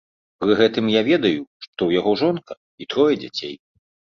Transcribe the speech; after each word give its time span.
Пры 0.43 0.53
гэтым 0.61 0.85
я 0.93 1.01
ведаю, 1.09 1.45
што 1.65 1.73
ў 1.73 1.91
яго 1.99 2.11
жонка 2.25 2.53
і 2.85 2.91
трое 2.95 3.13
дзяцей. 3.25 3.55